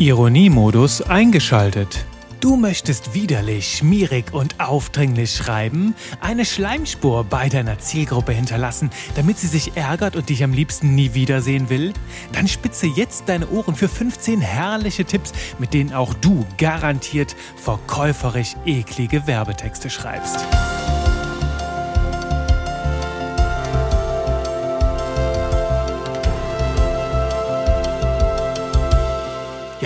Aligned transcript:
Ironiemodus 0.00 1.02
eingeschaltet. 1.02 2.06
Du 2.40 2.56
möchtest 2.56 3.12
widerlich, 3.12 3.76
schmierig 3.76 4.32
und 4.32 4.58
aufdringlich 4.58 5.36
schreiben, 5.36 5.94
eine 6.22 6.46
Schleimspur 6.46 7.24
bei 7.24 7.50
deiner 7.50 7.78
Zielgruppe 7.78 8.32
hinterlassen, 8.32 8.88
damit 9.14 9.36
sie 9.36 9.46
sich 9.46 9.76
ärgert 9.76 10.16
und 10.16 10.30
dich 10.30 10.42
am 10.42 10.54
liebsten 10.54 10.94
nie 10.94 11.12
wiedersehen 11.12 11.68
will? 11.68 11.92
Dann 12.32 12.48
spitze 12.48 12.86
jetzt 12.86 13.28
deine 13.28 13.50
Ohren 13.50 13.74
für 13.74 13.88
15 13.88 14.40
herrliche 14.40 15.04
Tipps, 15.04 15.34
mit 15.58 15.74
denen 15.74 15.92
auch 15.92 16.14
du 16.14 16.46
garantiert 16.56 17.36
verkäuferisch 17.56 18.54
eklige 18.64 19.26
Werbetexte 19.26 19.90
schreibst. 19.90 20.38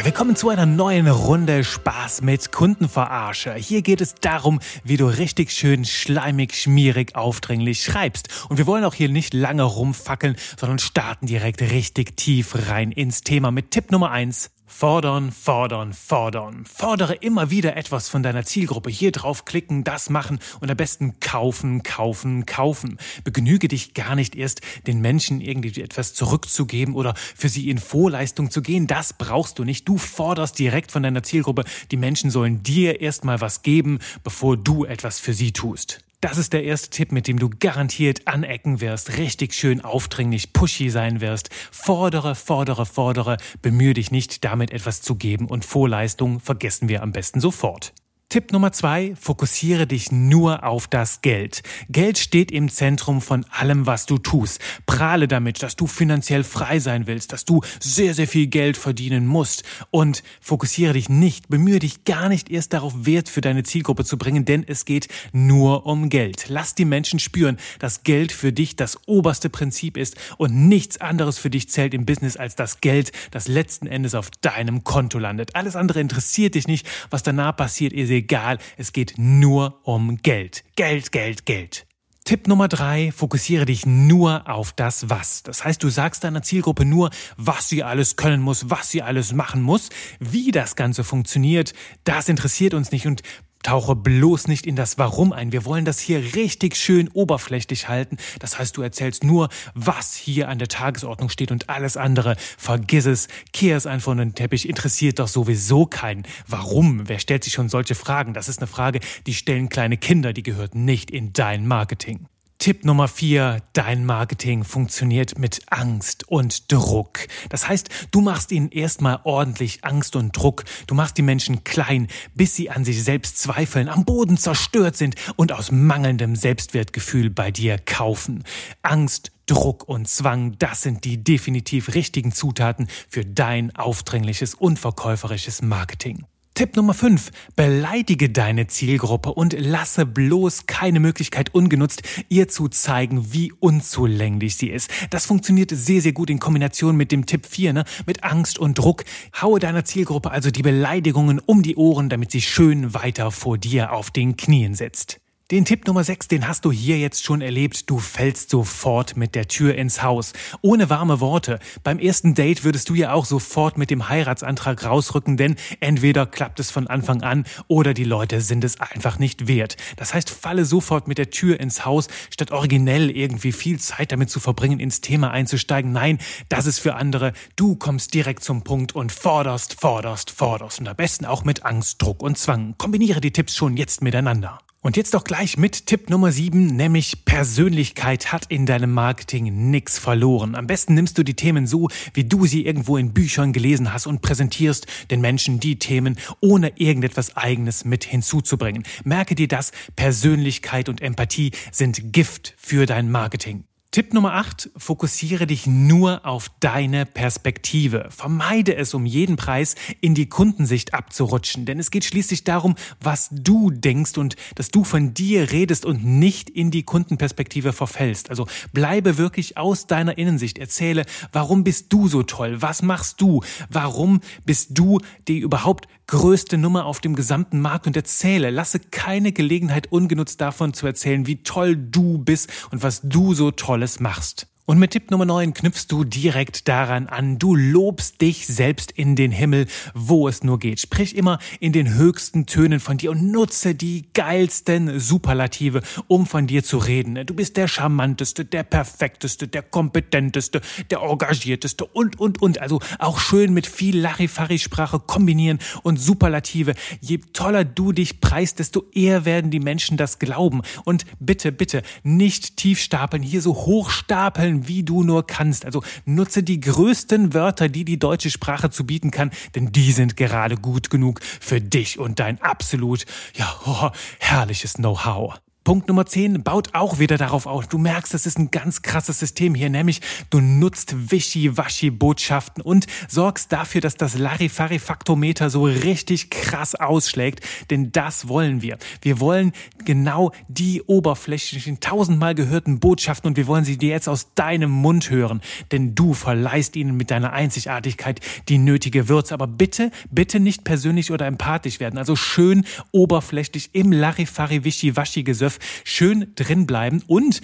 Willkommen 0.05 0.37
zu 0.37 0.51
einer 0.51 0.67
neuen 0.67 1.09
Runde 1.09 1.65
Spaß 1.65 2.21
mit 2.21 2.53
Kundenverarsche. 2.53 3.55
Hier 3.55 3.81
geht 3.81 4.03
es 4.03 4.15
darum, 4.15 4.61
wie 4.83 4.99
du 4.99 5.07
richtig 5.07 5.51
schön 5.51 5.87
schleimig, 5.87 6.55
schmierig, 6.55 7.17
aufdringlich 7.17 7.83
schreibst. 7.83 8.29
Und 8.51 8.59
wir 8.59 8.67
wollen 8.67 8.85
auch 8.85 8.93
hier 8.93 9.09
nicht 9.09 9.33
lange 9.33 9.63
rumfackeln, 9.63 10.37
sondern 10.61 10.79
starten 10.79 11.27
direkt 11.27 11.63
richtig 11.63 12.19
tief 12.19 12.69
rein 12.69 12.93
ins 12.93 13.23
Thema 13.23 13.51
mit 13.51 13.71
Tipp 13.71 13.91
Nummer 13.91 14.11
eins. 14.11 14.51
Fordern, 14.67 15.31
fordern, 15.31 15.93
fordern. 15.93 16.65
Fordere 16.65 17.15
immer 17.15 17.51
wieder 17.51 17.77
etwas 17.77 18.09
von 18.09 18.23
deiner 18.23 18.45
Zielgruppe. 18.45 18.91
Hier 18.91 19.13
draufklicken, 19.13 19.85
das 19.85 20.11
machen 20.11 20.39
und 20.61 20.71
am 20.71 20.77
besten 20.77 21.21
kaufen, 21.21 21.83
kaufen, 21.83 22.47
kaufen. 22.47 22.99
Begnüge 23.25 23.69
dich 23.69 23.95
gar 23.95 24.15
nicht 24.17 24.35
erst, 24.35 24.63
den 24.87 25.01
Menschen 25.01 25.41
irgendwie 25.41 25.81
etwas 25.83 26.15
zurückzugeben 26.15 26.95
oder 26.95 27.15
für 27.37 27.49
sie 27.49 27.69
in 27.69 27.79
Vorleistung 27.79 28.51
zu 28.51 28.63
gehen. 28.63 28.87
Das 28.87 29.13
brauchst 29.13 29.59
du 29.59 29.65
nicht. 29.65 29.87
Du 29.87 29.99
forderst 29.99 30.59
direkt 30.59 30.91
von 30.91 31.03
deiner 31.03 31.23
Zielgruppe. 31.23 31.65
Die 31.91 31.97
Menschen 31.97 32.31
sollen 32.31 32.63
dir 32.63 33.01
erstmal 33.01 33.41
was 33.41 33.63
geben, 33.63 33.99
bevor 34.25 34.57
du 34.57 34.85
etwas 34.85 35.21
für 35.21 35.35
sie 35.35 35.53
tust. 35.53 36.01
Das 36.25 36.39
ist 36.39 36.55
der 36.55 36.65
erste 36.65 36.89
Tipp, 36.89 37.13
mit 37.13 37.29
dem 37.29 37.39
du 37.39 37.51
garantiert 37.51 38.27
anecken 38.27 38.81
wirst, 38.81 39.19
richtig 39.19 39.53
schön 39.53 39.83
aufdringlich, 39.83 40.55
pushy 40.55 40.89
sein 40.89 41.21
wirst. 41.21 41.51
Fordere, 41.71 42.35
fordere, 42.35 42.87
fordere, 42.87 43.37
bemühe 43.61 43.93
dich 43.93 44.11
nicht, 44.11 44.43
damit 44.43 44.71
etwas 44.71 45.03
zu 45.03 45.17
geben 45.17 45.49
und 45.49 45.67
Vorleistung 45.67 46.41
vergessen 46.41 46.89
wir 46.89 47.03
am 47.03 47.13
besten 47.13 47.41
sofort. 47.41 47.93
Tipp 48.35 48.51
Nummer 48.51 48.73
zwei, 48.73 49.15
fokussiere 49.15 49.87
dich 49.87 50.11
nur 50.11 50.65
auf 50.65 50.89
das 50.89 51.21
Geld. 51.21 51.63
Geld 51.89 52.19
steht 52.19 52.51
im 52.51 52.69
Zentrum 52.69 53.21
von 53.21 53.47
allem, 53.49 53.87
was 53.87 54.07
du 54.07 54.19
tust. 54.19 54.61
Prahle 54.87 55.29
damit, 55.29 55.63
dass 55.63 55.77
du 55.77 55.87
finanziell 55.87 56.43
frei 56.43 56.81
sein 56.81 57.07
willst, 57.07 57.33
dass 57.33 57.45
du 57.45 57.61
sehr, 57.79 58.13
sehr 58.13 58.27
viel 58.27 58.49
Geld 58.49 58.77
verdienen 58.77 59.25
musst 59.25 59.63
und 59.93 60.25
fokussiere 60.41 60.95
dich 60.95 61.09
nicht, 61.09 61.49
bemühe 61.49 61.79
dich 61.79 62.03
gar 62.03 62.29
nicht 62.29 62.51
erst 62.51 62.73
darauf, 62.73 63.07
Wert 63.07 63.29
für 63.29 63.41
deine 63.41 63.63
Zielgruppe 63.63 64.05
zu 64.05 64.19
bringen, 64.19 64.45
denn 64.45 64.65
es 64.67 64.85
geht 64.85 65.07
nur 65.31 65.87
um 65.87 66.09
Geld. 66.09 66.47
Lass 66.49 66.75
die 66.75 66.87
Menschen 66.87 67.21
spüren, 67.21 67.57
dass 67.79 68.03
Geld 68.03 68.33
für 68.33 68.53
dich 68.53 68.75
das 68.75 68.99
oberste 69.07 69.49
Prinzip 69.49 69.97
ist 69.97 70.17
und 70.39 70.67
nichts 70.69 71.01
anderes 71.01 71.39
für 71.39 71.51
dich 71.51 71.69
zählt 71.69 71.95
im 71.95 72.05
Business 72.05 72.37
als 72.37 72.57
das 72.57 72.81
Geld, 72.81 73.13
das 73.31 73.47
letzten 73.47 73.87
Endes 73.87 74.17
auf 74.17 74.33
deinem 74.41 74.83
Konto 74.83 75.21
landet. 75.21 75.55
Alles 75.55 75.77
andere 75.77 76.01
interessiert 76.01 76.57
dich 76.57 76.67
nicht, 76.67 76.85
was 77.11 77.23
danach 77.23 77.55
passiert, 77.55 77.93
ihr 77.93 78.09
egal, 78.25 78.59
es 78.77 78.93
geht 78.93 79.15
nur 79.17 79.81
um 79.85 80.17
Geld. 80.23 80.65
Geld, 80.77 81.13
Geld, 81.13 81.47
Geld. 81.47 81.87
Tipp 82.25 82.49
Nummer 82.49 82.69
drei, 82.69 83.13
fokussiere 83.13 83.67
dich 83.67 83.85
nur 83.85 84.49
auf 84.49 84.73
das 84.73 85.11
Was. 85.11 85.43
Das 85.43 85.63
heißt, 85.63 85.83
du 85.83 85.91
sagst 85.91 86.25
deiner 86.25 86.41
Zielgruppe 86.41 86.87
nur, 86.87 87.11
was 87.37 87.69
sie 87.69 87.83
alles 87.83 88.17
können 88.17 88.41
muss, 88.41 88.71
was 88.71 88.89
sie 88.89 89.03
alles 89.03 89.35
machen 89.35 89.61
muss. 89.61 89.91
Wie 90.21 90.51
das 90.51 90.75
Ganze 90.75 91.05
funktioniert, 91.05 91.75
das 92.05 92.31
interessiert 92.31 92.73
uns 92.73 92.93
nicht 92.93 93.07
und 93.07 93.21
Tauche 93.65 93.97
bloß 93.97 94.47
nicht 94.47 94.67
in 94.67 94.77
das 94.77 94.99
Warum 94.99 95.33
ein. 95.33 95.51
Wir 95.51 95.65
wollen 95.65 95.85
das 95.85 95.99
hier 95.99 96.35
richtig 96.37 96.77
schön 96.77 97.09
oberflächlich 97.09 97.89
halten. 97.89 98.19
Das 98.39 98.59
heißt, 98.59 98.77
du 98.77 98.83
erzählst 98.83 99.25
nur, 99.25 99.49
was 99.75 100.15
hier 100.15 100.49
an 100.49 100.59
der 100.59 100.69
Tagesordnung 100.69 101.31
steht 101.31 101.51
und 101.51 101.69
alles 101.69 101.97
andere. 101.97 102.37
Vergiss 102.59 103.07
es, 103.07 103.29
kehr 103.53 103.77
es 103.77 103.87
einfach 103.87 104.13
unter 104.13 104.25
den 104.25 104.35
Teppich. 104.35 104.69
Interessiert 104.69 105.19
doch 105.19 105.29
sowieso 105.29 105.87
keinen. 105.87 106.25
Warum? 106.47 107.09
Wer 107.09 107.19
stellt 107.19 107.43
sich 107.43 107.55
schon 107.55 107.69
solche 107.69 107.95
Fragen? 107.95 108.35
Das 108.35 108.49
ist 108.49 108.59
eine 108.59 108.67
Frage, 108.67 109.01
die 109.27 109.35
stellen 109.35 109.69
kleine 109.71 109.97
Kinder, 109.97 110.33
die 110.33 110.43
gehört 110.43 110.75
nicht 110.75 111.11
in 111.11 111.33
dein 111.33 111.67
Marketing. 111.67 112.29
Tipp 112.65 112.87
Nummer 112.87 113.09
vier, 113.09 113.61
dein 113.75 114.07
Marketing 114.07 114.65
funktioniert 114.65 115.39
mit 115.39 115.61
Angst 115.69 116.27
und 116.27 116.73
Druck. 116.73 117.19
Das 117.51 117.69
heißt, 117.69 117.91
du 118.11 118.23
machst 118.23 118.51
ihnen 118.53 118.71
erstmal 118.71 119.21
ordentlich 119.25 119.85
Angst 119.85 120.17
und 120.17 120.35
Druck. 120.35 120.65
Du 120.87 120.95
machst 120.95 121.19
die 121.19 121.23
Menschen 121.23 121.65
klein, 121.65 122.09
bis 122.35 122.57
sie 122.57 122.71
an 122.71 122.87
sich 122.87 123.05
selbst 123.05 123.39
zweifeln, 123.39 123.91
am 123.91 124.07
Boden 124.07 124.39
zerstört 124.39 124.97
sind 124.97 125.15
und 125.37 125.53
aus 125.53 125.73
mangelndem 125.73 126.37
Selbstwertgefühl 126.37 127.29
bei 127.29 127.51
dir 127.51 127.77
kaufen. 127.77 128.45
Angst, 128.81 129.31
Druck 129.45 129.87
und 129.87 130.09
Zwang, 130.09 130.57
das 130.59 130.81
sind 130.81 131.05
die 131.05 131.23
definitiv 131.23 131.95
richtigen 131.95 132.33
Zutaten 132.33 132.89
für 133.11 133.27
dein 133.27 133.77
aufdringliches 133.77 134.55
und 134.55 134.79
verkäuferisches 134.79 135.61
Marketing. 135.61 136.25
Tipp 136.57 136.77
Nummer 136.77 136.95
5. 136.95 137.33
Beleidige 137.57 138.31
deine 138.31 138.69
Zielgruppe 138.69 139.35
und 139.35 139.57
lasse 139.59 140.07
bloß 140.07 140.67
keine 140.67 141.01
Möglichkeit 141.01 141.53
ungenutzt, 141.53 142.03
ihr 142.29 142.47
zu 142.47 142.69
zeigen, 142.69 143.33
wie 143.33 143.53
unzulänglich 143.59 144.55
sie 144.55 144.71
ist. 144.71 144.89
Das 145.11 145.27
funktioniert 145.27 145.71
sehr, 145.71 146.01
sehr 146.01 146.13
gut 146.13 146.31
in 146.31 146.39
Kombination 146.39 146.97
mit 146.97 147.11
dem 147.11 147.27
Tipp 147.27 147.47
4, 147.47 147.73
ne? 147.73 147.85
mit 148.07 148.23
Angst 148.23 148.61
und 148.61 148.79
Druck. 148.79 149.05
Haue 149.43 149.59
deiner 149.59 149.85
Zielgruppe 149.85 150.31
also 150.31 150.53
die 150.53 150.63
Beleidigungen 150.63 151.41
um 151.41 151.65
die 151.65 151.75
Ohren, 151.75 152.09
damit 152.09 152.31
sie 152.31 152.41
schön 152.41 152.95
weiter 152.95 153.33
vor 153.33 153.59
dir 153.59 153.93
auf 153.93 154.13
den 154.13 154.37
Knien 154.37 154.77
sitzt. 154.77 155.24
Den 155.51 155.67
Tipp 155.67 155.87
Nummer 155.87 156.03
6, 156.03 156.29
den 156.29 156.49
hast 156.49 156.65
du 156.65 156.73
hier 156.73 156.99
jetzt 156.99 157.23
schon 157.23 157.43
erlebt. 157.43 157.91
Du 157.91 157.99
fällst 157.99 158.49
sofort 158.49 159.19
mit 159.19 159.35
der 159.35 159.47
Tür 159.47 159.75
ins 159.75 160.03
Haus. 160.03 160.33
Ohne 160.63 160.89
warme 160.89 161.21
Worte. 161.21 161.59
Beim 161.83 161.99
ersten 161.99 162.33
Date 162.33 162.65
würdest 162.65 162.89
du 162.89 162.95
ja 162.95 163.13
auch 163.13 163.27
sofort 163.27 163.77
mit 163.77 163.91
dem 163.91 164.09
Heiratsantrag 164.09 164.83
rausrücken, 164.87 165.37
denn 165.37 165.57
entweder 165.81 166.25
klappt 166.25 166.61
es 166.61 166.71
von 166.71 166.87
Anfang 166.87 167.21
an 167.21 167.45
oder 167.69 167.93
die 167.93 168.05
Leute 168.05 168.41
sind 168.41 168.65
es 168.65 168.81
einfach 168.81 169.19
nicht 169.19 169.47
wert. 169.47 169.77
Das 169.97 170.15
heißt, 170.15 170.31
falle 170.31 170.65
sofort 170.65 171.09
mit 171.09 171.19
der 171.19 171.29
Tür 171.29 171.61
ins 171.61 171.85
Haus, 171.85 172.09
statt 172.31 172.51
originell 172.51 173.11
irgendwie 173.11 173.53
viel 173.53 173.79
Zeit 173.79 174.13
damit 174.13 174.31
zu 174.31 174.41
verbringen, 174.41 174.81
ins 174.81 175.03
Thema 175.03 175.31
einzusteigen. 175.31 175.93
Nein, 175.93 176.21
das 176.49 176.65
ist 176.65 176.79
für 176.79 176.95
andere. 176.95 177.35
Du 177.55 177.77
kommst 177.77 178.15
direkt 178.15 178.45
zum 178.45 178.65
Punkt 178.65 178.95
und 178.95 179.13
forderst, 179.13 179.79
forderst, 179.79 180.31
forderst. 180.31 180.81
Und 180.81 180.89
am 180.89 180.97
besten 180.97 181.27
auch 181.27 181.45
mit 181.45 181.67
Angst, 181.67 182.01
Druck 182.01 182.23
und 182.23 182.39
Zwang. 182.39 182.77
Kombiniere 182.79 183.21
die 183.21 183.33
Tipps 183.33 183.55
schon 183.55 183.77
jetzt 183.77 184.01
miteinander. 184.01 184.64
Und 184.85 184.99
jetzt 184.99 185.15
doch 185.15 185.25
gleich 185.25 185.57
mit 185.57 185.87
Tipp 185.87 186.11
Nummer 186.11 186.31
7, 186.31 186.67
nämlich 186.67 187.25
Persönlichkeit 187.25 188.33
hat 188.33 188.45
in 188.51 188.67
deinem 188.67 188.93
Marketing 188.93 189.71
nichts 189.71 189.99
verloren. 189.99 190.55
Am 190.55 190.67
besten 190.67 190.93
nimmst 190.93 191.17
du 191.17 191.23
die 191.23 191.33
Themen 191.33 191.67
so, 191.67 191.89
wie 192.13 192.25
du 192.25 192.45
sie 192.45 192.67
irgendwo 192.67 192.99
in 192.99 193.15
Büchern 193.15 193.55
gelesen 193.55 193.95
hast 193.95 194.07
und 194.07 194.21
präsentierst 194.21 194.87
den 195.11 195.23
Menschen 195.23 195.59
die 195.59 195.79
Themen, 195.79 196.19
ohne 196.41 196.71
irgendetwas 196.77 197.35
eigenes 197.35 197.87
mit 197.87 198.05
hinzuzubringen. 198.05 198.83
Merke 199.05 199.35
dir 199.35 199.49
das, 199.49 199.73
Persönlichkeit 199.97 200.91
und 200.91 201.01
Empathie 201.01 201.53
sind 201.73 202.13
Gift 202.13 202.53
für 202.59 202.85
dein 202.85 203.11
Marketing. 203.11 203.65
Tipp 203.95 204.13
Nummer 204.13 204.35
8, 204.35 204.71
fokussiere 204.77 205.47
dich 205.47 205.69
nur 205.69 206.27
auf 206.27 206.51
deine 206.59 207.07
Perspektive. 207.07 208.09
Vermeide 208.11 208.75
es 208.75 208.93
um 208.93 209.07
jeden 209.07 209.37
Preis, 209.37 209.77
in 210.01 210.17
die 210.17 210.29
Kundensicht 210.29 210.95
abzurutschen, 210.95 211.65
denn 211.65 211.79
es 211.79 211.93
geht 211.93 212.05
schließlich 212.05 212.43
darum, 212.43 212.75
was 213.01 213.29
du 213.31 213.71
denkst 213.71 214.19
und 214.19 214.35
dass 214.57 214.73
du 214.73 214.83
von 214.83 215.15
dir 215.15 215.53
redest 215.53 215.87
und 215.87 216.05
nicht 216.05 216.51
in 216.51 216.73
die 216.73 216.83
Kundenperspektive 216.83 217.73
verfällst. 217.73 218.31
Also 218.31 218.49
bleibe 218.73 219.17
wirklich 219.17 219.59
aus 219.59 219.87
deiner 219.87 220.19
Innensicht. 220.19 220.59
Erzähle, 220.59 221.05
warum 221.31 221.63
bist 221.63 221.93
du 221.93 222.09
so 222.09 222.25
toll? 222.25 222.61
Was 222.61 222.83
machst 222.83 223.21
du? 223.21 223.45
Warum 223.71 224.23
bist 224.45 224.71
du 224.77 224.99
die 225.29 225.39
überhaupt 225.39 225.87
größte 226.07 226.59
Nummer 226.59 226.87
auf 226.87 227.01
dem 227.01 227.15
gesamten 227.15 227.61
Markt 227.61 227.87
und 227.87 227.97
erzähle, 227.97 228.51
lasse 228.51 228.79
keine 228.81 229.33
Gelegenheit 229.33 229.91
ungenutzt 229.91 230.41
davon 230.41 230.75
zu 230.75 230.87
erzählen, 230.87 231.27
wie 231.27 231.43
toll 231.43 231.77
du 231.77 232.19
bist 232.19 232.51
und 232.71 232.83
was 232.83 233.01
du 233.03 233.35
so 233.35 233.51
Tolles 233.51 234.01
machst. 234.01 234.47
Und 234.67 234.79
mit 234.79 234.93
Tipp 234.93 235.11
Nummer 235.11 235.27
9 235.27 235.53
knüpfst 235.53 235.89
du 235.89 236.05
direkt 236.05 236.69
daran 236.69 237.07
an. 237.07 237.39
Du 237.39 237.55
lobst 237.55 238.23
dich 238.23 238.47
selbst 238.47 238.93
in 238.93 239.15
den 239.15 239.31
Himmel, 239.31 239.67
wo 239.93 240.27
es 240.27 240.43
nur 240.43 240.59
geht. 240.59 240.81
Sprich 240.81 241.17
immer 241.17 241.39
in 241.61 241.75
den 241.75 241.93
höchsten 241.93 242.47
Tönen 242.47 242.81
von 242.81 242.97
dir 242.97 243.11
und 243.11 243.31
nutze 243.31 243.75
die 243.75 244.07
geilsten 244.15 244.99
Superlative, 244.99 245.83
um 246.07 246.25
von 246.25 246.47
dir 246.47 246.65
zu 246.65 246.79
reden. 246.79 247.27
Du 247.27 247.35
bist 247.35 247.59
der 247.59 247.69
charmanteste, 247.69 248.47
der 248.47 248.63
perfekteste, 248.63 249.49
der 249.49 249.61
kompetenteste, 249.61 250.63
der 250.91 251.03
engagierteste 251.03 251.85
und, 251.85 252.19
und, 252.19 252.41
und. 252.41 252.59
Also 252.59 252.81
auch 252.99 253.19
schön 253.19 253.53
mit 253.53 253.67
viel 253.67 253.99
Larifari-Sprache 253.99 254.99
kombinieren 254.99 255.59
und 255.83 256.01
Superlative. 256.01 256.73
Je 257.03 257.19
toller 257.35 257.67
du 257.67 257.93
dich 257.93 258.23
preist, 258.23 258.61
desto 258.61 258.85
eher 258.95 259.27
werden 259.27 259.51
die 259.51 259.61
Menschen 259.61 259.99
das 259.99 260.19
glauben. 260.19 260.63
Und 260.87 261.05
bitte, 261.21 261.53
bitte 261.53 261.83
nicht 262.03 262.57
tief 262.57 262.81
stapeln, 262.81 263.23
hier 263.23 263.43
so 263.43 263.55
hoch 263.55 263.91
stapeln 263.91 264.54
verstellen, 264.55 264.69
wie 264.69 264.83
du 264.83 265.03
nur 265.03 265.27
kannst. 265.27 265.65
Also 265.65 265.83
nutze 266.05 266.43
die 266.43 266.61
größten 266.61 267.35
Wörter, 267.35 267.69
die 267.69 267.85
die 267.85 267.99
deutsche 267.99 268.31
Sprache 268.31 268.71
zu 268.71 268.85
bieten 268.85 269.11
kann, 269.11 269.31
denn 269.55 269.73
die 269.73 269.93
sind 269.93 270.17
gerade 270.17 270.57
gut 270.57 270.91
genug 270.91 271.21
für 271.41 271.61
dich 271.61 271.99
und 271.99 272.19
dein 272.21 272.41
absolut, 272.41 273.05
ja, 273.35 273.55
oh, 273.67 273.91
herrliches 274.19 274.75
Know-how. 274.75 275.41
Punkt 275.65 275.89
Nummer 275.89 276.05
10 276.05 276.43
baut 276.43 276.75
auch 276.75 276.99
wieder 276.99 277.17
darauf 277.17 277.47
auf. 277.47 277.67
Du 277.69 277.79
merkst, 277.79 278.13
das 278.13 278.27
ist 278.27 278.39
ein 278.39 278.51
ganz 278.51 278.83
krasses 278.83 279.19
System 279.19 279.55
hier, 279.55 279.71
nämlich 279.71 280.03
du 280.29 280.41
nutzt 280.41 281.11
Wischi-Waschi-Botschaften 281.11 282.63
und 282.63 282.87
sorgst 283.09 283.51
dafür, 283.51 283.81
dass 283.81 283.97
das 283.97 284.19
Larifari-Faktometer 284.19 285.49
so 285.49 285.65
richtig 285.65 286.29
krass 286.29 286.75
ausschlägt, 286.75 287.41
denn 287.71 287.93
das 287.93 288.29
wollen 288.29 288.61
wir. 288.61 288.77
Wir 289.01 289.21
wollen 289.21 289.53
genau 289.87 290.33
die 290.49 290.83
oberflächlichen, 290.83 291.81
tausendmal 291.81 292.35
gehörten 292.35 292.79
Botschaften 292.79 293.29
und 293.29 293.39
wir 293.39 293.47
wollen 293.47 293.65
sie 293.65 293.79
dir 293.79 293.89
jetzt 293.89 294.09
aus 294.09 294.35
deinem 294.35 294.71
Mund 294.71 295.09
hören, 295.09 295.41
denn 295.73 295.95
du 295.95 296.13
verleihst 296.13 296.77
ihnen 296.77 296.95
mit 296.95 297.11
deiner 297.11 297.33
Einzigartigkeit 297.33 298.21
die 298.51 298.59
nötige 298.59 299.09
Würze. 299.09 299.33
Aber 299.33 299.47
bitte, 299.47 299.91
bitte 300.11 300.41
nicht 300.41 300.65
persönlich 300.65 301.11
oder 301.11 301.27
empathisch 301.27 301.81
werden. 301.81 301.97
Also 301.97 302.17
schön 302.17 302.67
oberflächlich 302.93 303.71
im 303.73 303.93
Larifari-Wischi-Waschi-Gesöff 303.93 305.54
schön 305.85 306.33
drin 306.35 306.67
bleiben 306.67 307.03
und 307.07 307.41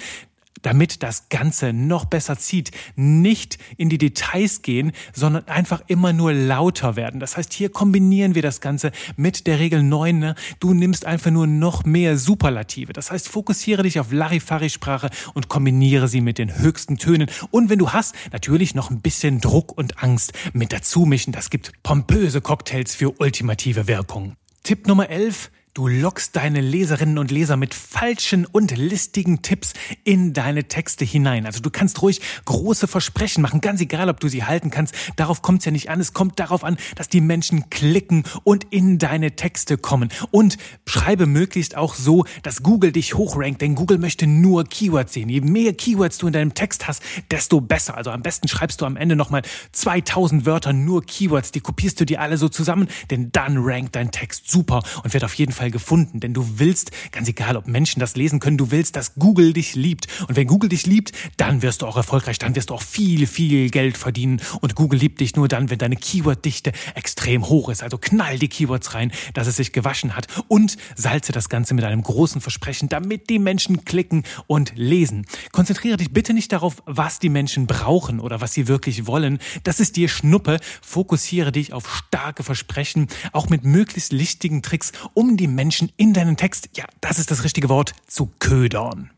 damit 0.62 1.02
das 1.02 1.28
Ganze 1.28 1.72
noch 1.72 2.04
besser 2.04 2.38
zieht, 2.38 2.70
nicht 2.96 3.58
in 3.76 3.88
die 3.88 3.98
Details 3.98 4.62
gehen, 4.62 4.92
sondern 5.12 5.48
einfach 5.48 5.82
immer 5.86 6.12
nur 6.12 6.32
lauter 6.32 6.96
werden. 6.96 7.20
Das 7.20 7.36
heißt, 7.36 7.52
hier 7.52 7.70
kombinieren 7.70 8.34
wir 8.34 8.42
das 8.42 8.60
Ganze 8.60 8.92
mit 9.16 9.46
der 9.46 9.58
Regel 9.58 9.82
9. 9.82 10.18
Ne? 10.18 10.34
Du 10.58 10.74
nimmst 10.74 11.04
einfach 11.04 11.30
nur 11.30 11.46
noch 11.46 11.84
mehr 11.84 12.18
Superlative. 12.18 12.92
Das 12.92 13.10
heißt, 13.10 13.28
fokussiere 13.28 13.82
dich 13.82 14.00
auf 14.00 14.12
Larifari-Sprache 14.12 15.10
und 15.34 15.48
kombiniere 15.48 16.08
sie 16.08 16.20
mit 16.20 16.38
den 16.38 16.58
höchsten 16.58 16.98
Tönen. 16.98 17.30
Und 17.50 17.70
wenn 17.70 17.78
du 17.78 17.90
hast, 17.90 18.14
natürlich 18.32 18.74
noch 18.74 18.90
ein 18.90 19.00
bisschen 19.00 19.40
Druck 19.40 19.76
und 19.76 20.02
Angst 20.02 20.32
mit 20.52 20.72
dazu 20.72 21.06
mischen. 21.06 21.32
Das 21.32 21.50
gibt 21.50 21.72
pompöse 21.82 22.40
Cocktails 22.40 22.94
für 22.94 23.18
ultimative 23.20 23.88
Wirkung. 23.88 24.34
Tipp 24.62 24.86
Nummer 24.86 25.08
11 25.08 25.50
Du 25.72 25.86
lockst 25.86 26.34
deine 26.34 26.60
Leserinnen 26.60 27.16
und 27.16 27.30
Leser 27.30 27.56
mit 27.56 27.74
falschen 27.74 28.44
und 28.44 28.76
listigen 28.76 29.40
Tipps 29.40 29.72
in 30.02 30.32
deine 30.32 30.64
Texte 30.64 31.04
hinein. 31.04 31.46
Also 31.46 31.60
du 31.60 31.70
kannst 31.70 32.02
ruhig 32.02 32.20
große 32.44 32.88
Versprechen 32.88 33.40
machen, 33.40 33.60
ganz 33.60 33.80
egal, 33.80 34.08
ob 34.08 34.18
du 34.18 34.26
sie 34.26 34.42
halten 34.42 34.72
kannst. 34.72 34.96
Darauf 35.14 35.42
kommt 35.42 35.60
es 35.60 35.66
ja 35.66 35.70
nicht 35.70 35.88
an. 35.88 36.00
Es 36.00 36.12
kommt 36.12 36.40
darauf 36.40 36.64
an, 36.64 36.76
dass 36.96 37.08
die 37.08 37.20
Menschen 37.20 37.70
klicken 37.70 38.24
und 38.42 38.64
in 38.70 38.98
deine 38.98 39.36
Texte 39.36 39.78
kommen. 39.78 40.08
Und 40.32 40.58
schreibe 40.88 41.26
möglichst 41.26 41.76
auch 41.76 41.94
so, 41.94 42.24
dass 42.42 42.64
Google 42.64 42.90
dich 42.90 43.14
hochrankt, 43.14 43.60
denn 43.60 43.76
Google 43.76 43.98
möchte 43.98 44.26
nur 44.26 44.64
Keywords 44.64 45.12
sehen. 45.12 45.28
Je 45.28 45.40
mehr 45.40 45.72
Keywords 45.72 46.18
du 46.18 46.26
in 46.26 46.32
deinem 46.32 46.54
Text 46.54 46.88
hast, 46.88 47.00
desto 47.30 47.60
besser. 47.60 47.96
Also 47.96 48.10
am 48.10 48.22
besten 48.22 48.48
schreibst 48.48 48.80
du 48.80 48.86
am 48.86 48.96
Ende 48.96 49.14
nochmal 49.14 49.42
2000 49.70 50.46
Wörter 50.46 50.72
nur 50.72 51.06
Keywords. 51.06 51.52
Die 51.52 51.60
kopierst 51.60 52.00
du 52.00 52.06
dir 52.06 52.20
alle 52.20 52.38
so 52.38 52.48
zusammen, 52.48 52.88
denn 53.12 53.30
dann 53.30 53.56
rankt 53.58 53.94
dein 53.94 54.10
Text 54.10 54.50
super 54.50 54.82
und 55.04 55.14
wird 55.14 55.22
auf 55.22 55.34
jeden 55.34 55.52
Fall 55.52 55.59
Fall 55.60 55.70
gefunden, 55.70 56.20
denn 56.20 56.32
du 56.32 56.58
willst, 56.58 56.90
ganz 57.12 57.28
egal 57.28 57.54
ob 57.58 57.66
Menschen 57.66 58.00
das 58.00 58.16
lesen 58.16 58.40
können, 58.40 58.56
du 58.56 58.70
willst, 58.70 58.96
dass 58.96 59.16
Google 59.16 59.52
dich 59.52 59.74
liebt. 59.74 60.08
Und 60.26 60.34
wenn 60.36 60.46
Google 60.46 60.70
dich 60.70 60.86
liebt, 60.86 61.12
dann 61.36 61.60
wirst 61.60 61.82
du 61.82 61.86
auch 61.86 61.98
erfolgreich, 61.98 62.38
dann 62.38 62.56
wirst 62.56 62.70
du 62.70 62.74
auch 62.74 62.80
viel, 62.80 63.26
viel 63.26 63.68
Geld 63.68 63.98
verdienen. 63.98 64.40
Und 64.62 64.74
Google 64.74 64.98
liebt 64.98 65.20
dich 65.20 65.36
nur 65.36 65.48
dann, 65.48 65.68
wenn 65.68 65.78
deine 65.78 65.96
Keyworddichte 65.96 66.72
extrem 66.94 67.46
hoch 67.46 67.68
ist. 67.68 67.82
Also 67.82 67.98
knall 67.98 68.38
die 68.38 68.48
Keywords 68.48 68.94
rein, 68.94 69.12
dass 69.34 69.48
es 69.48 69.56
sich 69.56 69.72
gewaschen 69.72 70.16
hat 70.16 70.28
und 70.48 70.78
salze 70.96 71.32
das 71.32 71.50
Ganze 71.50 71.74
mit 71.74 71.84
einem 71.84 72.00
großen 72.00 72.40
Versprechen, 72.40 72.88
damit 72.88 73.28
die 73.28 73.38
Menschen 73.38 73.84
klicken 73.84 74.22
und 74.46 74.72
lesen. 74.76 75.26
Konzentriere 75.52 75.98
dich 75.98 76.10
bitte 76.10 76.32
nicht 76.32 76.52
darauf, 76.52 76.82
was 76.86 77.18
die 77.18 77.28
Menschen 77.28 77.66
brauchen 77.66 78.18
oder 78.18 78.40
was 78.40 78.54
sie 78.54 78.66
wirklich 78.66 79.06
wollen. 79.06 79.40
Das 79.64 79.78
ist 79.78 79.96
dir 79.96 80.08
Schnuppe. 80.08 80.58
Fokussiere 80.80 81.52
dich 81.52 81.74
auf 81.74 81.86
starke 81.94 82.44
Versprechen, 82.44 83.08
auch 83.32 83.50
mit 83.50 83.62
möglichst 83.62 84.12
lichtigen 84.12 84.62
Tricks, 84.62 84.92
um 85.12 85.36
die 85.36 85.49
Menschen 85.54 85.92
in 85.96 86.12
deinen 86.12 86.36
Text, 86.36 86.70
ja, 86.76 86.84
das 87.00 87.18
ist 87.18 87.30
das 87.30 87.44
richtige 87.44 87.68
Wort, 87.68 87.92
zu 88.06 88.30
ködern. 88.38 89.10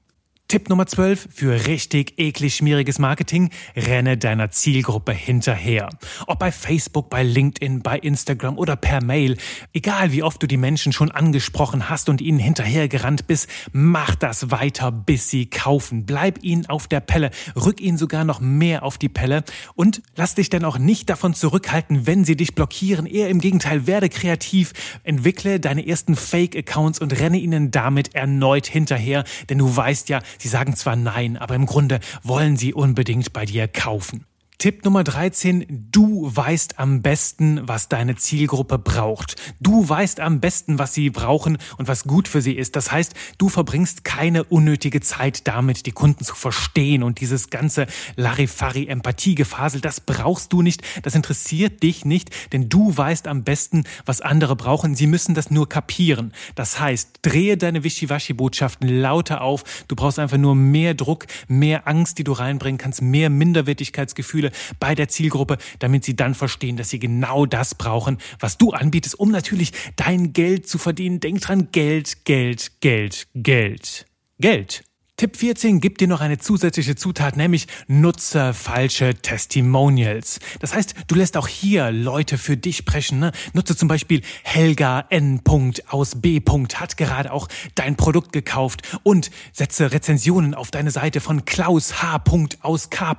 Tipp 0.52 0.69
Nummer 0.69 0.84
12 0.84 1.28
für 1.34 1.66
richtig 1.66 2.19
eklig 2.19 2.56
schmieriges 2.56 2.99
Marketing. 2.99 3.49
Renne 3.75 4.19
deiner 4.19 4.50
Zielgruppe 4.50 5.12
hinterher. 5.12 5.88
Ob 6.26 6.40
bei 6.40 6.52
Facebook, 6.52 7.08
bei 7.08 7.22
LinkedIn, 7.22 7.81
bei 7.81 7.99
Instagram 7.99 8.58
oder 8.58 8.76
per 8.76 9.02
Mail. 9.02 9.38
Egal 9.72 10.12
wie 10.12 10.22
oft 10.22 10.43
du 10.43 10.46
die 10.46 10.58
Menschen 10.58 10.93
schon 10.93 11.10
angesprochen 11.10 11.88
hast 11.88 12.10
und 12.10 12.20
ihnen 12.20 12.38
hinterhergerannt 12.38 13.26
bist, 13.26 13.49
mach 13.72 14.14
das 14.14 14.50
weiter, 14.50 14.93
bis 14.93 15.31
sie 15.31 15.46
kaufen. 15.46 16.04
Bleib 16.04 16.44
ihnen 16.44 16.66
auf 16.66 16.87
der 16.87 17.00
Pelle. 17.00 17.31
Rück 17.56 17.81
ihnen 17.81 17.96
sogar 17.96 18.25
noch 18.25 18.40
mehr 18.40 18.82
auf 18.82 18.99
die 18.99 19.08
Pelle. 19.08 19.44
Und 19.75 20.02
lass 20.16 20.34
dich 20.34 20.50
dann 20.50 20.66
auch 20.66 20.76
nicht 20.76 21.08
davon 21.08 21.32
zurückhalten, 21.32 22.06
wenn 22.06 22.26
sie 22.26 22.37
dich 22.37 22.54
blockieren. 22.54 23.06
Eher 23.06 23.31
im 23.31 23.40
Gegenteil, 23.40 23.87
werde 23.87 24.10
kreativ. 24.10 24.75
Entwickle 25.02 25.60
deine 25.60 25.87
ersten 25.87 26.14
Fake-Accounts 26.14 27.00
und 27.00 27.19
renne 27.19 27.38
ihnen 27.38 27.70
damit 27.70 28.14
erneut 28.14 28.66
hinterher. 28.66 29.25
Denn 29.49 29.56
du 29.56 29.75
weißt 29.75 30.10
ja, 30.10 30.20
Sie 30.43 30.49
sagen 30.49 30.75
zwar 30.75 30.97
nein, 30.97 31.37
aber 31.37 31.55
im 31.55 31.67
Grunde 31.67 32.00
wollen 32.25 32.56
sie 32.56 32.75
unbedingt 32.75 33.33
bei 33.33 33.44
dir 33.44 33.69
kaufen. 33.69 34.25
Tipp 34.59 34.85
Nummer 34.85 35.05
13. 35.05 35.89
Du 35.93 36.01
weißt 36.31 36.79
am 36.79 37.03
besten, 37.03 37.61
was 37.67 37.89
deine 37.89 38.17
Zielgruppe 38.17 38.79
braucht. 38.79 39.37
Du 39.61 39.89
weißt 39.89 40.21
am 40.21 40.41
besten, 40.41 40.79
was 40.79 40.95
sie 40.95 41.11
brauchen 41.11 41.59
und 41.79 41.89
was 41.89 42.05
gut 42.05 42.29
für 42.29 42.41
sie 42.41 42.55
ist. 42.55 42.77
Das 42.77 42.93
heißt, 42.93 43.15
du 43.39 43.49
verbringst 43.49 44.05
keine 44.05 44.45
unnötige 44.45 45.01
Zeit 45.01 45.47
damit, 45.47 45.87
die 45.87 45.93
Kunden 45.93 46.25
zu 46.25 46.35
verstehen 46.35 47.03
und 47.03 47.21
dieses 47.21 47.51
ganze 47.51 47.87
Larifari-Empathiegefasel, 48.17 49.81
das 49.81 50.01
brauchst 50.01 50.53
du 50.53 50.63
nicht. 50.63 50.83
Das 51.03 51.15
interessiert 51.15 51.83
dich 51.83 52.05
nicht, 52.05 52.31
denn 52.53 52.69
du 52.69 52.97
weißt 52.97 53.27
am 53.27 53.45
besten, 53.45 53.85
was 54.07 54.21
andere 54.21 54.57
brauchen. 54.57 54.95
Sie 54.95 55.07
müssen 55.07 55.35
das 55.35 55.51
nur 55.51 55.69
kapieren. 55.69 56.33
Das 56.55 56.81
heißt, 56.81 57.21
drehe 57.23 57.57
deine 57.57 57.85
Wischiwaschi-Botschaften 57.85 58.89
lauter 58.89 59.41
auf. 59.41 59.65
Du 59.89 59.97
brauchst 59.97 60.19
einfach 60.19 60.39
nur 60.39 60.55
mehr 60.55 60.95
Druck, 60.95 61.27
mehr 61.49 61.89
Angst, 61.89 62.19
die 62.19 62.25
du 62.25 62.33
reinbringen 62.33 62.79
kannst, 62.79 63.03
mehr 63.03 63.31
Minderwertigkeitsgefühle 63.31 64.53
bei 64.81 64.95
der 64.95 65.09
Zielgruppe, 65.09 65.59
damit 65.79 66.05
sie 66.05 66.12
dann 66.17 66.35
verstehen, 66.35 66.76
dass 66.76 66.91
sie 66.91 66.99
genau 66.99 67.47
das 67.47 67.75
brauchen, 67.75 68.19
was 68.38 68.59
du 68.59 68.70
anbietest, 68.70 69.19
um 69.19 69.31
natürlich 69.31 69.73
dein 69.97 70.32
Geld 70.32 70.69
zu 70.69 70.79
verdienen. 70.79 71.20
Denk 71.20 71.41
dran, 71.41 71.69
Geld, 71.73 72.25
Geld, 72.25 72.81
Geld, 72.81 73.29
Geld, 73.35 74.06
Geld. 74.38 74.85
Tipp 75.23 75.37
14 75.37 75.79
gibt 75.79 76.01
dir 76.01 76.09
noch 76.09 76.21
eine 76.21 76.39
zusätzliche 76.39 76.97
Zutat, 76.97 77.37
nämlich 77.37 77.69
nutze 77.87 78.53
falsche 78.53 79.15
Testimonials. 79.15 80.41
Das 80.59 80.75
heißt, 80.75 80.97
du 81.07 81.14
lässt 81.14 81.37
auch 81.37 81.47
hier 81.47 81.93
Leute 81.93 82.38
für 82.38 82.57
dich 82.57 82.79
sprechen. 82.79 83.21
Ne? 83.21 83.31
Nutze 83.52 83.76
zum 83.76 83.87
Beispiel 83.87 84.23
Helga 84.43 85.05
N. 85.11 85.41
aus 85.87 86.21
B. 86.21 86.41
hat 86.75 86.97
gerade 86.97 87.33
auch 87.33 87.47
dein 87.76 87.95
Produkt 87.95 88.33
gekauft 88.33 88.83
und 89.05 89.31
setze 89.52 89.93
Rezensionen 89.93 90.55
auf 90.55 90.73
deine 90.73 90.91
Seite 90.91 91.21
von 91.21 91.45
Klaus 91.45 92.02
H. 92.02 92.25
aus 92.62 92.91
K. 92.91 93.17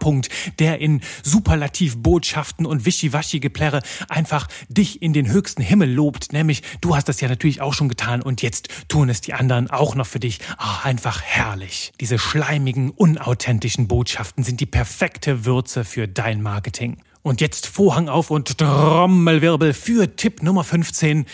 der 0.59 0.81
in 0.81 0.99
Superlativbotschaften 1.23 2.65
und 2.65 2.85
Wischiwaschi-Geplärre 2.85 3.81
einfach 4.09 4.49
dich 4.67 5.01
in 5.01 5.13
den 5.13 5.31
höchsten 5.31 5.61
Himmel 5.61 5.93
lobt. 5.93 6.33
Nämlich, 6.33 6.63
du 6.81 6.97
hast 6.97 7.07
das 7.07 7.21
ja 7.21 7.29
natürlich 7.29 7.61
auch 7.61 7.73
schon 7.73 7.87
getan 7.87 8.21
und 8.21 8.41
jetzt 8.41 8.67
tun 8.89 9.07
es 9.07 9.21
die 9.21 9.33
anderen 9.33 9.69
auch 9.69 9.95
noch 9.95 10.07
für 10.07 10.19
dich. 10.19 10.39
Ah, 10.57 10.81
einfach 10.83 11.21
herrlich. 11.21 11.92
Diese 11.99 12.17
schleimigen, 12.17 12.89
unauthentischen 12.89 13.87
Botschaften 13.87 14.43
sind 14.43 14.59
die 14.59 14.65
perfekte 14.65 15.45
Würze 15.45 15.85
für 15.85 16.07
dein 16.07 16.41
Marketing. 16.41 16.97
Und 17.21 17.39
jetzt 17.39 17.67
Vorhang 17.67 18.09
auf 18.09 18.31
und 18.31 18.57
Trommelwirbel 18.57 19.73
für 19.73 20.15
Tipp 20.15 20.43
Nummer 20.43 20.63
15. 20.63 21.25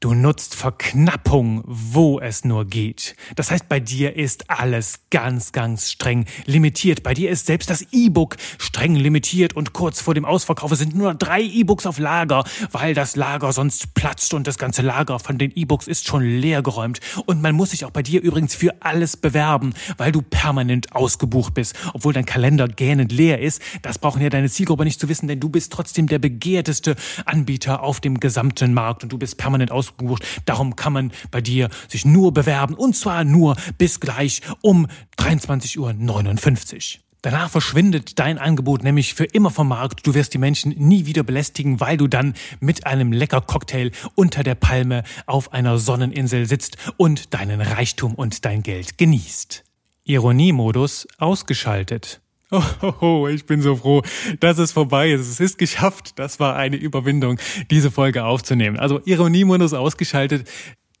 Du 0.00 0.14
nutzt 0.14 0.54
Verknappung, 0.54 1.64
wo 1.66 2.20
es 2.20 2.44
nur 2.44 2.66
geht. 2.66 3.16
Das 3.34 3.50
heißt, 3.50 3.68
bei 3.68 3.80
dir 3.80 4.14
ist 4.14 4.48
alles 4.48 5.00
ganz, 5.10 5.50
ganz 5.50 5.90
streng 5.90 6.26
limitiert. 6.46 7.02
Bei 7.02 7.14
dir 7.14 7.30
ist 7.30 7.46
selbst 7.46 7.68
das 7.68 7.84
E-Book 7.90 8.36
streng 8.58 8.94
limitiert 8.94 9.56
und 9.56 9.72
kurz 9.72 10.00
vor 10.00 10.14
dem 10.14 10.24
Ausverkauf 10.24 10.72
sind 10.76 10.94
nur 10.94 11.14
drei 11.14 11.42
E-Books 11.42 11.84
auf 11.84 11.98
Lager, 11.98 12.44
weil 12.70 12.94
das 12.94 13.16
Lager 13.16 13.52
sonst 13.52 13.92
platzt 13.94 14.34
und 14.34 14.46
das 14.46 14.56
ganze 14.56 14.82
Lager 14.82 15.18
von 15.18 15.36
den 15.36 15.50
E-Books 15.52 15.88
ist 15.88 16.06
schon 16.06 16.22
leergeräumt. 16.22 17.00
Und 17.26 17.42
man 17.42 17.56
muss 17.56 17.70
sich 17.70 17.84
auch 17.84 17.90
bei 17.90 18.04
dir 18.04 18.22
übrigens 18.22 18.54
für 18.54 18.76
alles 18.78 19.16
bewerben, 19.16 19.74
weil 19.96 20.12
du 20.12 20.22
permanent 20.22 20.94
ausgebucht 20.94 21.54
bist, 21.54 21.74
obwohl 21.92 22.12
dein 22.12 22.24
Kalender 22.24 22.68
gähnend 22.68 23.10
leer 23.10 23.40
ist. 23.40 23.60
Das 23.82 23.98
brauchen 23.98 24.22
ja 24.22 24.30
deine 24.30 24.48
Zielgruppe 24.48 24.84
nicht 24.84 25.00
zu 25.00 25.08
wissen, 25.08 25.26
denn 25.26 25.40
du 25.40 25.48
bist 25.48 25.72
trotzdem 25.72 26.06
der 26.06 26.20
begehrteste 26.20 26.94
Anbieter 27.24 27.82
auf 27.82 27.98
dem 27.98 28.20
gesamten 28.20 28.72
Markt 28.74 29.02
und 29.02 29.12
du 29.12 29.18
bist 29.18 29.38
permanent 29.38 29.72
ausgebucht 29.72 29.87
ausgebucht. 29.88 30.24
Darum 30.44 30.76
kann 30.76 30.92
man 30.92 31.12
bei 31.30 31.40
dir 31.40 31.68
sich 31.88 32.04
nur 32.04 32.32
bewerben 32.32 32.74
und 32.74 32.94
zwar 32.94 33.24
nur 33.24 33.56
bis 33.78 34.00
gleich 34.00 34.42
um 34.60 34.86
23.59 35.18 35.78
Uhr. 35.78 37.02
Danach 37.20 37.50
verschwindet 37.50 38.20
dein 38.20 38.38
Angebot 38.38 38.84
nämlich 38.84 39.12
für 39.14 39.24
immer 39.24 39.50
vom 39.50 39.68
Markt. 39.68 40.06
Du 40.06 40.14
wirst 40.14 40.34
die 40.34 40.38
Menschen 40.38 40.72
nie 40.78 41.04
wieder 41.04 41.24
belästigen, 41.24 41.80
weil 41.80 41.96
du 41.96 42.06
dann 42.06 42.34
mit 42.60 42.86
einem 42.86 43.12
lecker 43.12 43.40
Cocktail 43.40 43.90
unter 44.14 44.44
der 44.44 44.54
Palme 44.54 45.02
auf 45.26 45.52
einer 45.52 45.78
Sonneninsel 45.78 46.46
sitzt 46.46 46.76
und 46.96 47.34
deinen 47.34 47.60
Reichtum 47.60 48.14
und 48.14 48.44
dein 48.44 48.62
Geld 48.62 48.98
genießt. 48.98 49.64
Ironiemodus 50.04 51.08
ausgeschaltet. 51.18 52.20
Oh, 52.50 52.62
oh, 52.80 52.94
oh, 53.00 53.28
ich 53.28 53.44
bin 53.44 53.60
so 53.60 53.76
froh, 53.76 54.02
dass 54.40 54.56
es 54.56 54.72
vorbei 54.72 55.10
ist. 55.10 55.28
Es 55.28 55.38
ist 55.38 55.58
geschafft. 55.58 56.18
Das 56.18 56.40
war 56.40 56.56
eine 56.56 56.76
Überwindung, 56.76 57.38
diese 57.70 57.90
Folge 57.90 58.24
aufzunehmen. 58.24 58.78
Also 58.78 59.00
Ironiemodus 59.04 59.74
ausgeschaltet. 59.74 60.48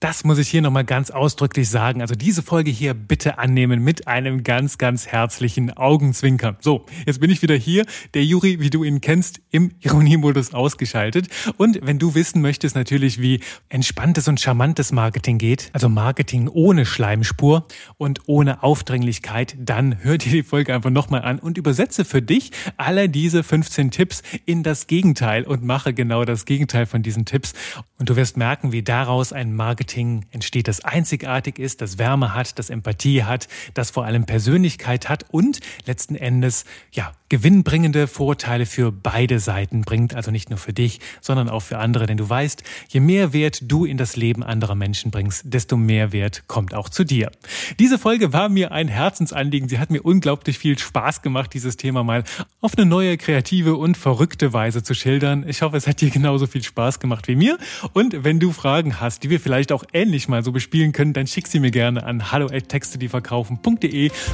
Das 0.00 0.22
muss 0.22 0.38
ich 0.38 0.48
hier 0.48 0.62
nochmal 0.62 0.84
ganz 0.84 1.10
ausdrücklich 1.10 1.68
sagen. 1.68 2.02
Also 2.02 2.14
diese 2.14 2.44
Folge 2.44 2.70
hier 2.70 2.94
bitte 2.94 3.38
annehmen 3.38 3.82
mit 3.82 4.06
einem 4.06 4.44
ganz, 4.44 4.78
ganz 4.78 5.08
herzlichen 5.08 5.76
Augenzwinkern. 5.76 6.56
So, 6.60 6.86
jetzt 7.04 7.18
bin 7.18 7.30
ich 7.30 7.42
wieder 7.42 7.56
hier, 7.56 7.84
der 8.14 8.24
Juri, 8.24 8.60
wie 8.60 8.70
du 8.70 8.84
ihn 8.84 9.00
kennst, 9.00 9.40
im 9.50 9.72
Ironiemodus 9.80 10.54
ausgeschaltet. 10.54 11.26
Und 11.56 11.80
wenn 11.82 11.98
du 11.98 12.14
wissen 12.14 12.40
möchtest 12.42 12.76
natürlich, 12.76 13.20
wie 13.20 13.40
entspanntes 13.70 14.28
und 14.28 14.38
charmantes 14.38 14.92
Marketing 14.92 15.38
geht, 15.38 15.68
also 15.72 15.88
Marketing 15.88 16.46
ohne 16.46 16.86
Schleimspur 16.86 17.66
und 17.96 18.20
ohne 18.26 18.62
Aufdringlichkeit, 18.62 19.56
dann 19.58 20.04
hör 20.04 20.16
dir 20.16 20.30
die 20.30 20.44
Folge 20.44 20.76
einfach 20.76 20.90
nochmal 20.90 21.22
an 21.22 21.40
und 21.40 21.58
übersetze 21.58 22.04
für 22.04 22.22
dich 22.22 22.52
alle 22.76 23.08
diese 23.08 23.42
15 23.42 23.90
Tipps 23.90 24.22
in 24.46 24.62
das 24.62 24.86
Gegenteil 24.86 25.42
und 25.42 25.64
mache 25.64 25.92
genau 25.92 26.24
das 26.24 26.44
Gegenteil 26.44 26.86
von 26.86 27.02
diesen 27.02 27.24
Tipps. 27.24 27.52
Und 27.98 28.08
du 28.08 28.14
wirst 28.14 28.36
merken, 28.36 28.70
wie 28.70 28.84
daraus 28.84 29.32
ein 29.32 29.52
Marketing 29.56 29.87
Marketing 29.88 30.26
entsteht, 30.32 30.68
das 30.68 30.84
einzigartig 30.84 31.58
ist, 31.58 31.80
das 31.80 31.96
Wärme 31.96 32.34
hat, 32.34 32.58
das 32.58 32.68
Empathie 32.68 33.24
hat, 33.24 33.48
das 33.72 33.90
vor 33.90 34.04
allem 34.04 34.26
Persönlichkeit 34.26 35.08
hat 35.08 35.24
und 35.30 35.60
letzten 35.86 36.14
Endes, 36.14 36.66
ja, 36.92 37.14
gewinnbringende 37.28 38.06
Vorteile 38.06 38.64
für 38.64 38.90
beide 38.90 39.38
Seiten 39.38 39.82
bringt, 39.82 40.14
also 40.14 40.30
nicht 40.30 40.48
nur 40.48 40.58
für 40.58 40.72
dich, 40.72 41.00
sondern 41.20 41.48
auch 41.48 41.60
für 41.60 41.78
andere. 41.78 42.06
Denn 42.06 42.16
du 42.16 42.28
weißt, 42.28 42.62
je 42.88 43.00
mehr 43.00 43.32
Wert 43.32 43.60
du 43.62 43.84
in 43.84 43.98
das 43.98 44.16
Leben 44.16 44.42
anderer 44.42 44.74
Menschen 44.74 45.10
bringst, 45.10 45.42
desto 45.44 45.76
mehr 45.76 46.12
Wert 46.12 46.44
kommt 46.46 46.74
auch 46.74 46.88
zu 46.88 47.04
dir. 47.04 47.30
Diese 47.78 47.98
Folge 47.98 48.32
war 48.32 48.48
mir 48.48 48.72
ein 48.72 48.88
Herzensanliegen. 48.88 49.68
Sie 49.68 49.78
hat 49.78 49.90
mir 49.90 50.02
unglaublich 50.02 50.58
viel 50.58 50.78
Spaß 50.78 51.20
gemacht, 51.20 51.52
dieses 51.52 51.76
Thema 51.76 52.02
mal 52.02 52.24
auf 52.60 52.76
eine 52.76 52.86
neue, 52.86 53.18
kreative 53.18 53.76
und 53.76 53.96
verrückte 53.96 54.52
Weise 54.52 54.82
zu 54.82 54.94
schildern. 54.94 55.46
Ich 55.46 55.60
hoffe, 55.62 55.76
es 55.76 55.86
hat 55.86 56.00
dir 56.00 56.10
genauso 56.10 56.46
viel 56.46 56.62
Spaß 56.62 56.98
gemacht 56.98 57.28
wie 57.28 57.36
mir. 57.36 57.58
Und 57.92 58.24
wenn 58.24 58.40
du 58.40 58.52
Fragen 58.52 59.00
hast, 59.00 59.22
die 59.22 59.30
wir 59.30 59.40
vielleicht 59.40 59.70
auch 59.72 59.77
ähnlich 59.92 60.28
mal 60.28 60.42
so 60.42 60.52
bespielen 60.52 60.92
können, 60.92 61.12
dann 61.12 61.26
schick 61.26 61.46
sie 61.46 61.60
mir 61.60 61.70
gerne 61.70 62.04
an 62.04 62.32
hallo@texte, 62.32 62.98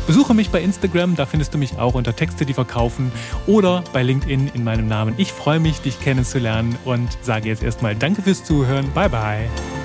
Besuche 0.07 0.35
mich 0.35 0.51
bei 0.51 0.61
Instagram, 0.61 1.17
da 1.17 1.27
findest 1.27 1.55
du 1.55 1.59
mich 1.59 1.79
auch 1.79 1.95
unter 1.95 2.15
Texte, 2.15 2.45
die 2.45 2.53
verkaufen 2.53 2.75
kaufen 2.75 3.13
oder 3.47 3.83
bei 3.93 4.03
LinkedIn 4.03 4.51
in 4.55 4.65
meinem 4.65 4.89
Namen. 4.89 5.15
Ich 5.17 5.33
freue 5.33 5.61
mich, 5.61 5.81
dich 5.81 6.01
kennenzulernen 6.01 6.77
und 6.85 7.09
sage 7.23 7.49
jetzt 7.49 7.63
erstmal 7.63 7.95
Danke 7.95 8.23
fürs 8.23 8.45
Zuhören. 8.45 8.93
Bye 8.93 9.09
bye. 9.09 9.84